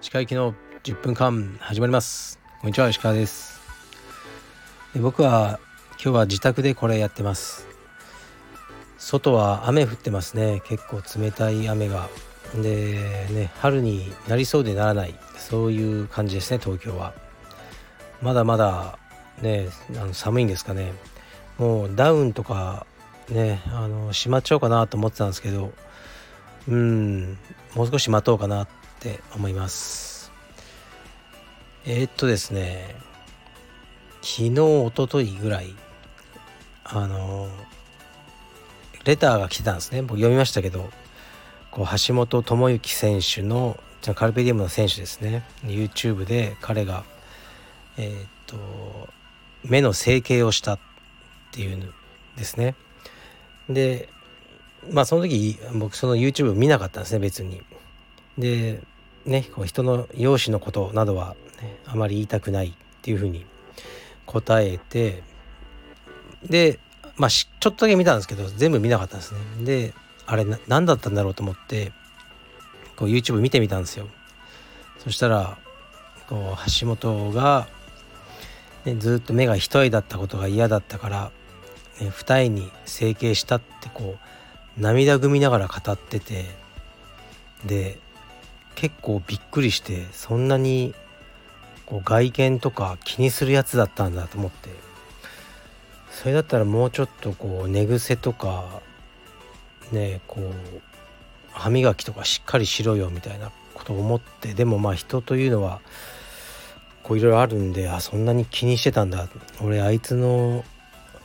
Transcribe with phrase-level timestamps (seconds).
[0.00, 2.40] 石川行きの10分間始まります。
[2.62, 3.60] こんにちは石川です。
[4.94, 5.60] で僕は
[6.02, 7.66] 今日は自宅でこれやってます。
[8.96, 10.62] 外は雨降ってますね。
[10.64, 12.08] 結構冷たい雨が。
[12.54, 15.14] でね春になりそうでならない。
[15.36, 17.12] そういう感じですね東京は。
[18.22, 18.98] まだまだ
[19.42, 20.94] ねあの寒いんですかね。
[21.58, 22.86] もうダウンとか
[23.30, 25.72] ねあのしまっちゃおうかなと思ってたんですけど
[26.68, 27.38] うん
[27.74, 28.68] もう少し待とうかなっ
[29.00, 30.32] て思います。
[31.86, 32.94] えー、っとですね
[34.22, 35.74] 昨日おとといぐらい
[36.84, 37.48] あの
[39.04, 40.02] レターが来てたんですね。
[40.02, 40.90] 僕読みましたけど
[41.70, 45.44] こう橋本智之選手のじゃカルペディウムの選手ですね。
[45.64, 47.04] YouTube で彼が
[47.96, 49.08] えー、っと
[49.64, 50.78] 目の整形をしたっ
[51.52, 51.80] ていうん
[52.36, 52.74] ですね。
[53.72, 54.08] で
[54.90, 57.62] まあその時僕その YouTube 見なかったんですね別に。
[58.38, 58.82] で
[59.24, 63.44] ねこう人の容姿のことなどは、ね、あまり言いたくないっていうふうに
[64.26, 65.22] 答えて
[66.44, 66.78] で
[67.16, 69.40] まあちょっとだけ見たんですけど全部見なかったんですね。
[69.64, 69.94] で
[70.26, 71.92] あれ何だったんだろうと思って
[72.96, 74.08] こう YouTube 見てみたんですよ。
[74.98, 75.58] そしたら
[76.28, 77.66] こう橋本が、
[78.84, 81.32] ね、ずっと目が一重だったことが嫌だったから、
[82.08, 84.16] 二重に整形したってこ
[84.78, 86.46] う涙ぐみながら語ってて
[87.66, 87.98] で
[88.74, 90.94] 結構びっくりしてそんなに
[91.84, 94.70] こう外見とか気にするやつだったんだと思って。
[96.10, 98.82] それだったらもうちょっとこう寝癖とか
[99.90, 100.52] ねこう
[101.50, 105.80] 歯磨きとかしっかりしろよみたいなことを思ってでもまあ人というのは
[107.02, 109.28] こういろいろあるんであそんなに気にしてたんだ。
[109.62, 110.62] 俺あいつの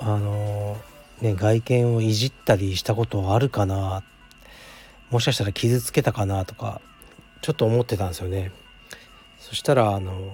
[0.00, 0.76] あの
[1.20, 4.02] ね外見をいじったりしたことはあるかな。
[5.10, 6.80] もしかしたら傷つけたかなとか
[7.42, 8.52] ちょっと思ってたんですよね。
[9.38, 10.32] そしたらあの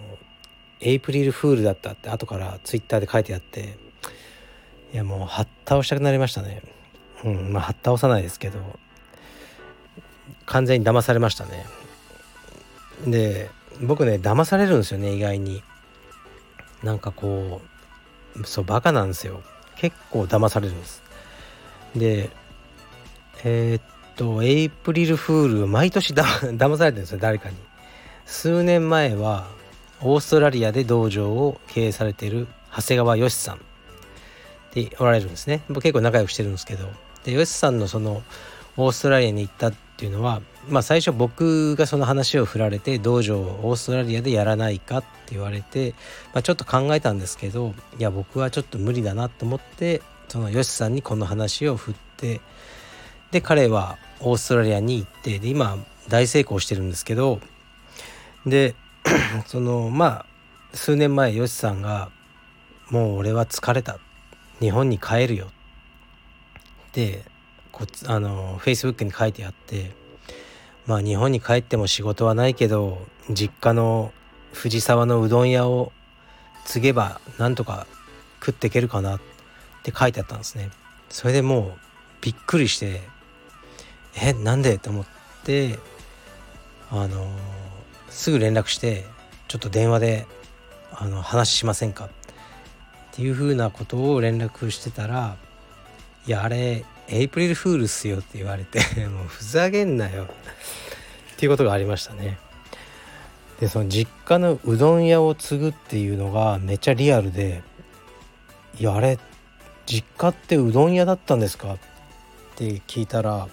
[0.80, 3.78] エイプリルフールだったって後からツイッターで書いてあって
[4.92, 6.62] いやもうはっ倒したくなりましたね。
[7.24, 8.60] うんまあはっ倒さないですけど
[10.44, 11.64] 完全に騙されましたね。
[13.06, 13.50] で
[13.80, 15.62] 僕ね騙されるんですよね意外に。
[16.82, 17.62] なんかこ
[18.36, 19.42] うそうバカなんですよ。
[19.76, 21.02] 結構騙されるんです。
[21.94, 22.30] で
[23.44, 23.82] えー、っ
[24.16, 26.24] とエイプリルフール毎年だ
[26.56, 27.56] 騙されてるんですよ誰かに。
[28.24, 29.46] 数年前は
[30.00, 33.60] オーストラリアで道場を経営されている長谷川よしさん。
[34.74, 35.62] でおられるんですね。
[35.68, 36.88] 僕結構仲良くしてるんですけど。
[37.24, 38.22] でよしさんのその
[38.76, 45.94] オーストラリアに行ったっていうのはまあ最初僕がその話を振られて道場をオーストラリアでやらないかって言われて、
[46.34, 52.40] まあ、ちょっと考えたんですけどいや僕はちょっと無理だなと思ってそのよしさんにこの話を振って
[53.30, 55.78] で彼はオーストラリアに行ってで今
[56.08, 57.40] 大成功してるんですけど
[58.44, 58.74] で
[59.46, 60.26] そのまあ
[60.72, 62.10] 数年前よしさんが
[62.90, 63.98] 「もう俺は疲れた。
[64.58, 65.48] 日本に帰るよ」
[66.88, 67.24] って
[67.72, 69.92] こあのフェイスブックに書いてあって
[70.86, 74.12] まあ日本に帰っても仕事はないけど実家の
[74.52, 75.92] 藤沢のうどん屋を
[76.64, 77.86] 継げばなんとか
[78.40, 79.20] 食っていけるかなっ
[79.82, 80.70] て書いてあったんですね。
[81.08, 81.78] それでもう
[82.20, 83.00] びっくりして
[84.14, 84.78] えなんで？
[84.78, 85.06] と思っ
[85.44, 85.78] て
[86.90, 87.28] あの
[88.08, 89.04] すぐ連絡して
[89.48, 90.26] ちょっと電話で
[90.92, 92.06] あの話しませんか？
[92.06, 92.08] っ
[93.12, 95.36] ていうふうなことを連絡してたら
[96.26, 100.24] いやあれエイプリルフールっすよって言われて もうふざけんなよ。
[100.24, 102.38] っていうことがありましたね。
[103.60, 107.62] でその実家のうどん屋を継ぐっていうのがめっちゃリアルで
[108.78, 109.18] いやあれ
[109.86, 111.74] 実家ってうどん屋だったんですか？
[111.74, 111.78] っ
[112.56, 113.48] て聞いたら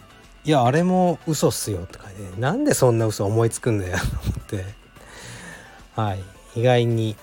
[0.46, 3.98] いやあれも嘘っすよって書いてなんでそんな嘘思いつくんだよ？
[3.98, 4.66] と思って。
[5.96, 6.24] はい。
[6.56, 7.16] 意外に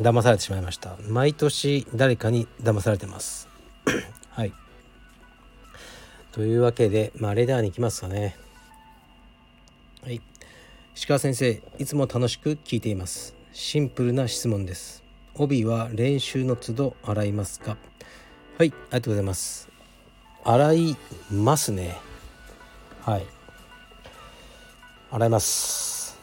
[0.00, 0.96] 騙されてしまいました。
[1.08, 3.48] 毎年誰かに騙されてます。
[6.38, 8.36] というわけでまあレダーに行きますかね。
[10.04, 10.20] はい。
[10.94, 13.34] 石川先生いつも楽しく聞いています。
[13.52, 15.02] シンプルな質問です。
[15.34, 17.76] 帯は練習の都度洗いますか？
[18.56, 19.68] はいありがとうございます。
[20.44, 20.96] 洗い
[21.32, 21.96] ますね。
[23.00, 23.26] はい。
[25.10, 26.16] 洗います。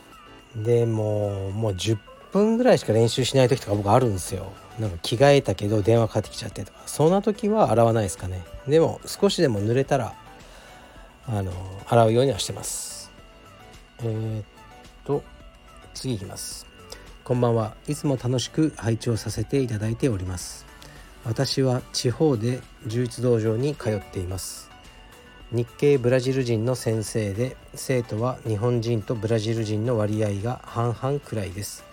[0.56, 1.97] でももう10
[2.35, 4.51] 分ぐらいしか練習しない時とか僕あるんですよ。
[4.77, 6.79] なんか着替えたけど電話かかってきちゃってとか。
[6.85, 8.43] そんな時は洗わないですかね。
[8.67, 10.13] でも少しでも濡れたら
[11.27, 11.53] あの
[11.87, 13.09] 洗うようにはしてます。
[13.99, 14.43] えー、っ
[15.05, 15.23] と
[15.93, 16.67] 次いきます。
[17.23, 17.73] こんばんは。
[17.87, 20.65] いつも楽しく拝聴させていただいております。
[21.23, 24.69] 私は地方で柔術道場に通っています。
[25.53, 31.85] 日系ブラジル人の先生で生徒は日本人とブラジル人の割合が半々くらいです。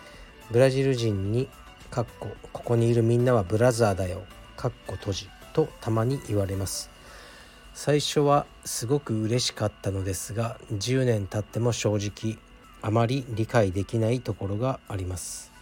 [0.51, 1.49] ブラジル人に
[1.91, 4.23] かっこここにいるみんなはブラザーだよ
[4.57, 6.91] かっこ閉じとたまに言われます。
[7.75, 12.39] 最初はすごく嬉しかったのですが10年経っても正直
[12.83, 15.53] あまり理解できないところがあります。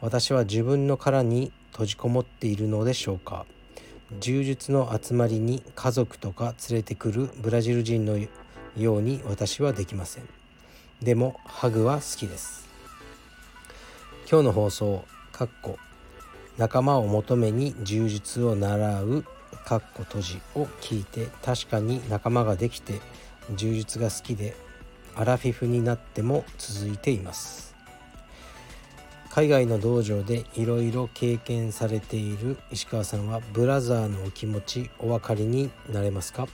[0.00, 3.46] 私は自分の殻に閉じこもっているのでしょうか。
[4.20, 8.18] 柔術の集まりに家族とか連れてくるブラジル人の
[8.76, 10.28] ように私はできません。
[11.02, 12.67] でもハグは好きです。
[14.30, 15.78] 今日の放送かっこ
[16.58, 19.24] 仲間を求めに柔術を習う
[19.64, 23.00] かっこ閉じを聞いて確かに仲間ができて
[23.54, 24.54] 柔術が好きで
[25.16, 27.74] アラフィフになっても続いています。
[29.30, 36.46] 海外の道場でいろいろ経験されている石川さんはブラザーのお気持ちお分かりになれますか？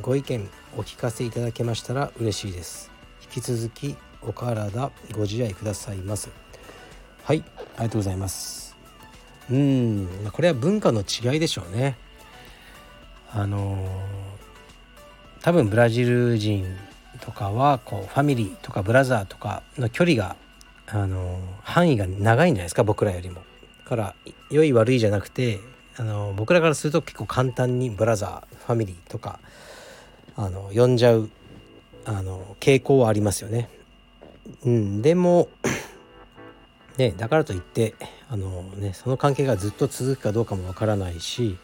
[0.00, 2.92] ご意見お聞かせいただけましたら嬉しいです。
[3.20, 6.30] 引き続きお体ご自愛くださいませ
[7.24, 7.42] はい
[7.76, 8.76] ありがとうございます
[9.50, 11.96] うんこれは文化の違いでしょうね
[13.32, 13.76] あの
[15.42, 16.64] 多分ブラジル人
[17.20, 20.36] とかはこうファミリーとかブラザーとかの距離が
[20.86, 23.42] あの範囲が長いんじゃないですか僕らよりも。
[23.84, 24.14] から
[24.50, 25.60] 良い悪いじゃなくて
[25.96, 29.38] あの僕らからすると結構簡単にブラザーファミリーとか
[30.36, 31.28] あの呼んじゃう
[32.06, 33.68] あの傾向はありますよね。
[34.64, 35.48] うん、でも
[36.96, 37.94] ね、だからといって
[38.28, 41.56] あの、ね、その関係がずっと続くかどうかもわからないし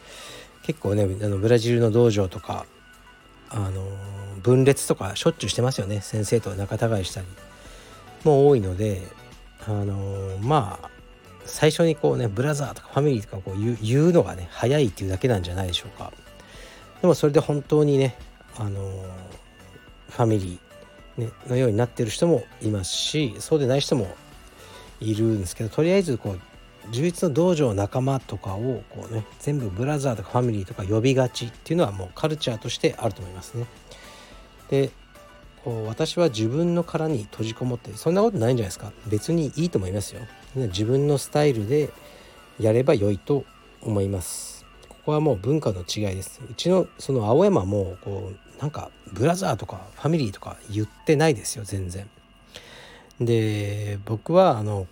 [0.63, 2.67] 結構ねあのブラジルの道場とか
[3.49, 3.87] あの
[4.43, 6.01] 分裂とかしょっちゅうしてますよね。
[6.01, 7.27] 先生と仲違いしたり
[8.25, 9.03] も多いので
[9.67, 10.91] あのまあ
[11.45, 16.13] 最初にこうねブラザーとかファミリーとかこう言うのがね早いっていうだけなんじゃないでしょうか。
[17.01, 18.17] でもそれで本当にね
[18.57, 18.81] あの
[20.11, 24.15] ファミリー、ね、のようになってる人もいますしそうでない人も
[25.01, 26.41] いるんですけどとりあえずこう
[26.91, 33.67] 充実の道場仲間とかをこうね全部ブラザーとかファミリーとか呼びがちっていうのはもうカルチャーとしてあると思いますね。
[34.69, 34.91] で
[35.65, 40.23] こう私は自分の殻に閉じこもってそんなことないんじゃないですか別にいいと思いますよ。
[40.55, 41.91] 自分のスタイルで
[42.59, 43.45] やれば良いと
[43.83, 44.65] 思います。
[44.89, 46.41] ここはもう文化の違いです。
[46.51, 52.09] うちのその青山もこうなんかブラザーとかファミリーとか言ってないですよ全然。
[53.21, 54.87] で僕はあの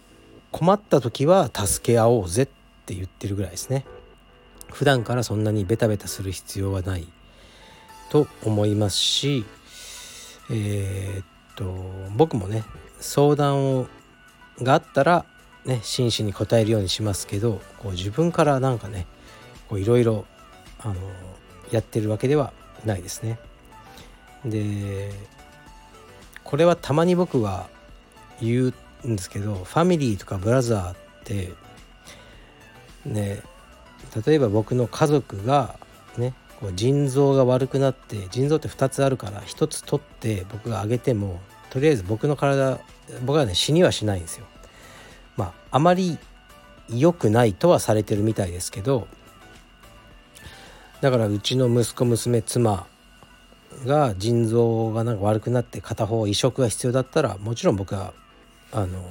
[0.51, 2.47] 困った時は助け合おうぜっ
[2.87, 3.85] て言ってるぐらいですね
[4.71, 7.07] 普段からそんなにベタベタする必要はない
[8.11, 9.45] と思いますし
[10.51, 11.25] えー、っ
[11.57, 11.65] と
[12.17, 12.65] 僕もね
[13.01, 13.87] 相談を
[14.63, 15.25] があったら
[15.65, 19.07] ね真摯に答えるようにしますけどこう自分からなんかね
[19.73, 20.25] いろいろ
[21.71, 22.53] やってるわけでは
[22.85, 23.39] ないですね。
[24.45, 25.13] で
[26.45, 27.69] これはたまに僕は
[28.41, 28.73] 言
[29.05, 31.53] うんですけどファミリーとかブラザーって
[33.05, 33.43] ね
[34.27, 35.79] 例えば僕の家族が
[36.17, 41.41] ねこう腎臓が悪くなって腎臓って2つあるから1つ取って僕があげても
[41.71, 42.81] とりあえず僕の体
[43.25, 44.47] 僕はね死にはしないんですよ。
[45.37, 46.19] まああまり
[46.89, 49.07] 良くないとはされてるみたいですけど
[51.01, 52.87] だからうちの息子娘妻
[53.85, 58.13] が腎臓がなんか悪くなって片方移植が必要だったらもちろん僕は
[58.73, 59.03] あの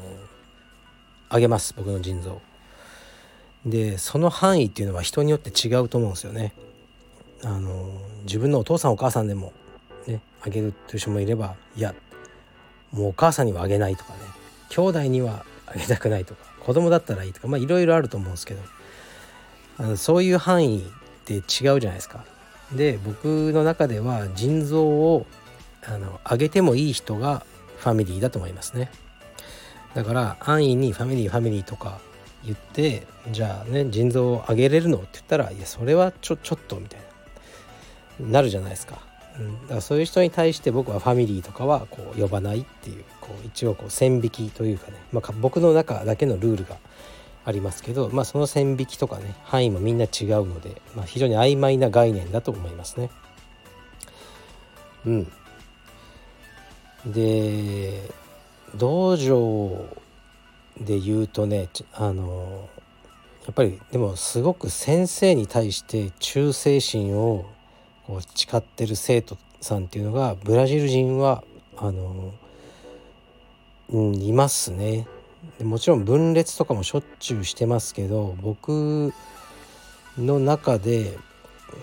[1.29, 2.41] あげます僕の腎臓
[3.65, 6.53] でその範囲っていうのは人によって違うと思うんですよね
[7.43, 7.89] あの
[8.23, 9.53] 自分のお父さんお母さんでも
[10.07, 11.93] ねあげるという人もいればいや
[12.91, 14.19] もうお母さんにはあげないとかね
[14.69, 18.61] 兄弟にはあげたくないとか子供だったらいいとかまあいろいろあると思うんですけど
[19.79, 20.83] あのそういう範囲っ
[21.25, 22.25] て違うじゃないですか。
[22.73, 25.25] で僕の中では腎臓を
[25.85, 27.45] あの上げてもいい人が
[27.77, 28.91] ファミリーだと思いますね。
[29.93, 31.99] だから安易にファミリーファミリーとか
[32.45, 36.99] 言ってじゃあね腎臓を上げれるのって言ったらいやそれはちょちょっとみたい
[38.19, 38.99] ななるじゃないですか,、
[39.39, 46.77] うん、だからそういう人に対して僕はファミリーとかはこう呼ばないっていうこう一応こう線引きというかね、まあ、僕の中だけのルールが
[47.45, 53.09] ありますけど、まあ、その線引きとかね範囲もみんな違うので、まあ、非常に曖昧な概念だと思いますね。
[55.05, 55.31] うん、
[57.05, 58.09] で
[58.75, 59.85] 道場
[60.79, 62.69] で言うとねあの
[63.45, 67.45] やっぱりでもすごく先生に対して忠誠心を
[68.05, 71.43] こう誓ってる生徒さんっていうのがブラジル人は
[71.77, 72.33] あの、
[73.89, 75.07] うん、いますね。
[75.63, 79.13] もちろん分裂とかもしょっちゅうしてますけど僕
[80.17, 81.17] の中で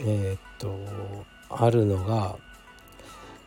[0.01, 0.77] えー、っと
[1.49, 2.37] あるのが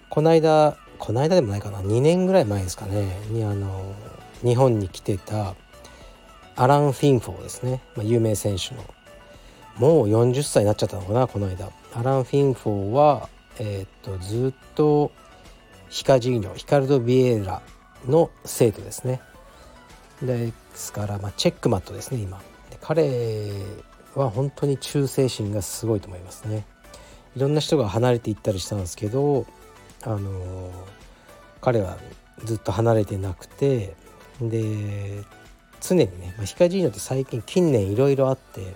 [0.10, 1.80] この間この間でもないかな。
[1.80, 3.18] 2年ぐらい前ですかね。
[3.30, 3.94] にあの
[4.44, 5.56] 日本に来てた
[6.56, 8.84] アラン・フィンフォーですね、まあ、有名選手の。
[9.78, 11.70] もう40歳になっちゃったのかなこの間。
[11.94, 15.12] アラン・フィンフォーは、えー、っとずっと
[15.90, 17.62] ヒカジーニョヒカルド・ビエラ
[18.08, 19.22] の生徒ですね。
[20.22, 22.42] ですから、まあ、チェックマットですね今。
[22.82, 23.52] 彼
[24.16, 26.66] は本当に忠誠心がすごいと思いますね。
[27.36, 29.46] いろんな人が離れていったりしたんですけど
[30.04, 30.72] あのー、
[31.62, 31.98] 彼は
[32.44, 33.96] ずっと離れてなくて
[34.42, 35.24] で
[35.82, 38.76] 常にね、まあ、ヒカジーニョって最近近年いろいろあって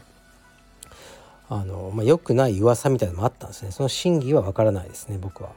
[1.50, 5.52] あの、まあ、良くない噂みたいなのもあったんですねその真偽はわからないですね僕は。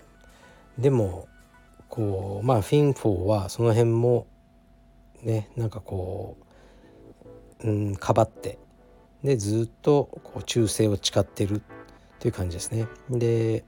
[0.78, 1.28] でも
[1.88, 4.26] こうまあフィンフォーはその辺も
[5.22, 6.36] ねなんかこ
[7.62, 8.58] ううんかばって
[9.22, 11.62] でずっとこう忠誠を誓ってる
[12.18, 12.88] という感じですね。
[13.08, 13.64] で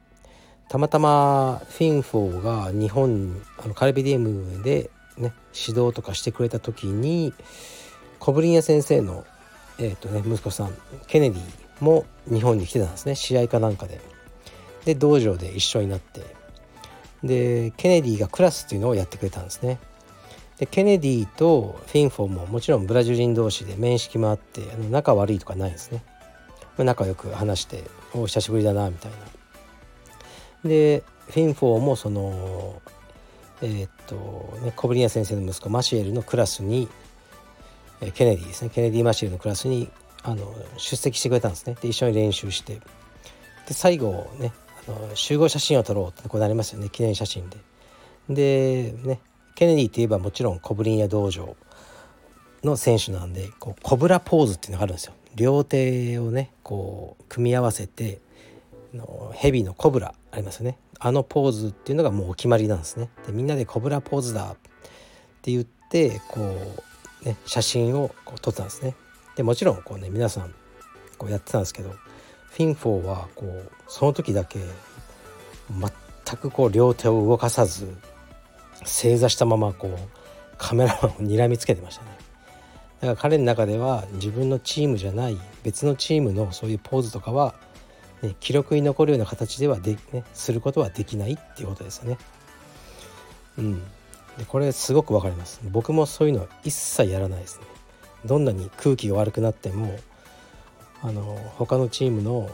[0.69, 7.33] たまたまフィンフォーが日本あのカルペディエムでね指導とかしてくれた時に
[8.19, 9.25] コブリーニャ先生の、
[9.79, 10.75] えーとね、息子さん
[11.07, 14.01] ケネディも日本に来てたんですね試合かなんかで。
[14.85, 16.23] で道場で一緒になって
[17.25, 19.81] でケネディがクラスっていうのをやってくれたんですね。
[20.59, 26.05] でケネディとフィンフォーももちろんブラジル人同士で面識もあって仲悪いとかないんですね。
[26.79, 27.83] 仲良く話して
[28.15, 29.17] 「お久しぶりだな」みたいな。
[30.65, 32.81] でフィンフォーもその
[33.63, 36.89] えー、っとねコブリーニャ先生の息子マシエルのクラスに
[38.15, 39.89] ケネディですねケネディ・マシエルのクラスに
[40.23, 42.81] あの出席してくれたんですねで一緒に練習して
[43.67, 44.53] で最後ね
[44.89, 47.59] あの集合写真を撮ろうってこうなりますよね記念写真で。
[48.29, 49.21] でね
[49.55, 51.57] ケネディといえばもちろんコブリンヤ道場
[52.63, 55.15] の選手なんでこうコブラポーズっていうのがあるんですよ。
[55.35, 58.21] 両手をねこう組み合わせて
[58.97, 60.79] のヘビのコブラありますよね。
[60.99, 63.11] あのポーズっていうのがもうお決まりなんですね。
[63.27, 64.53] でみんなでコブラポーズだ。
[64.53, 64.57] っ
[65.43, 66.41] て言ってこ
[67.23, 68.95] う、ね、写真をこう撮ったんですね。
[69.37, 70.55] でもちろんこうね皆さん
[71.19, 74.59] こうやってたんですけどフィンフォーはこうその時だけ
[75.71, 77.95] 全くこう両手を動かさず
[78.85, 79.99] 正座したままこう
[80.59, 82.09] カメラマンを睨みつけてましたね。
[83.01, 87.55] だから彼の中では自分のチームじゃない別のチームのそういうポーズとかは
[88.23, 92.19] ね、記録に残るような形ではで、ね、することはできないっていうことですよね。
[93.59, 93.79] うん、
[94.39, 95.61] でこれすごくわかります。
[95.65, 97.67] 僕もそういうの一切やらないですね。
[98.25, 99.99] どんなに空気が悪くなっても
[101.03, 102.51] あの他のチームの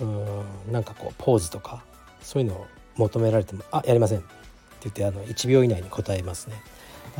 [0.00, 1.82] うんなんかこうポーズとか
[2.20, 4.28] そういうのを求められても「あやりません」って
[4.82, 6.62] 言ってあの1秒以内に答えますね。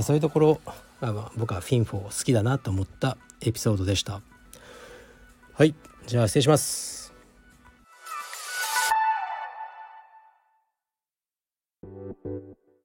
[0.02, 0.60] そういうところ
[1.00, 4.20] あまあ僕はフィンフォー好きだなと思ったエピソードでした。
[5.52, 5.74] はい
[6.06, 6.93] じゃあ失礼します。